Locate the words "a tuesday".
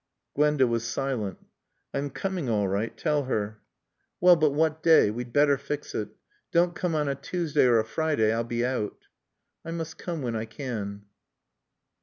7.07-7.65